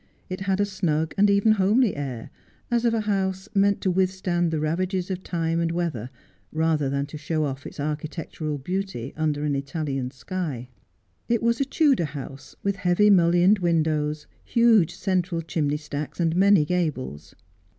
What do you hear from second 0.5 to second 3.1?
a snug and even homely air, as of a